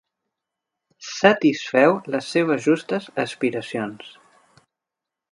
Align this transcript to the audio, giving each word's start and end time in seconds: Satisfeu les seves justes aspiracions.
Satisfeu 1.09 1.93
les 2.15 2.29
seves 2.37 2.63
justes 2.69 3.07
aspiracions. 3.25 4.09